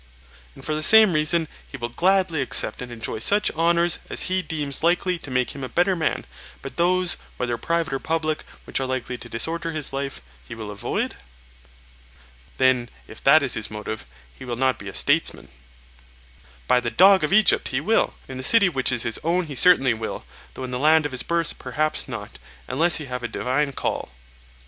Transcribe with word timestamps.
And, 0.55 0.65
for 0.65 0.73
the 0.73 0.81
same 0.81 1.13
reason, 1.13 1.47
he 1.67 1.77
will 1.77 1.89
gladly 1.89 2.41
accept 2.41 2.81
and 2.81 2.91
enjoy 2.91 3.19
such 3.19 3.51
honours 3.51 3.99
as 4.09 4.23
he 4.23 4.41
deems 4.41 4.81
likely 4.81 5.19
to 5.19 5.29
make 5.29 5.51
him 5.51 5.63
a 5.63 5.69
better 5.69 5.95
man; 5.95 6.25
but 6.63 6.75
those, 6.77 7.17
whether 7.37 7.55
private 7.59 7.93
or 7.93 7.99
public, 7.99 8.43
which 8.63 8.79
are 8.79 8.87
likely 8.87 9.15
to 9.19 9.29
disorder 9.29 9.73
his 9.73 9.93
life, 9.93 10.19
he 10.47 10.55
will 10.55 10.71
avoid? 10.71 11.17
Then, 12.57 12.89
if 13.07 13.23
that 13.23 13.43
is 13.43 13.53
his 13.53 13.69
motive, 13.69 14.07
he 14.33 14.43
will 14.43 14.55
not 14.55 14.79
be 14.79 14.87
a 14.87 14.95
statesman. 14.95 15.49
By 16.67 16.79
the 16.79 16.89
dog 16.89 17.23
of 17.23 17.31
Egypt, 17.31 17.67
he 17.67 17.79
will! 17.79 18.15
in 18.27 18.37
the 18.37 18.43
city 18.43 18.69
which 18.69 18.91
is 18.91 19.03
his 19.03 19.19
own 19.23 19.45
he 19.45 19.55
certainly 19.55 19.93
will, 19.93 20.25
though 20.55 20.63
in 20.63 20.71
the 20.71 20.79
land 20.79 21.05
of 21.05 21.11
his 21.11 21.21
birth 21.21 21.59
perhaps 21.59 22.07
not, 22.07 22.39
unless 22.67 22.95
he 22.95 23.05
have 23.05 23.21
a 23.21 23.27
divine 23.27 23.71
call. 23.73 24.09